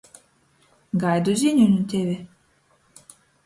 Gaidu 1.03 1.37
ziņu 1.43 1.69
nu 1.77 1.87
teve. 1.95 2.19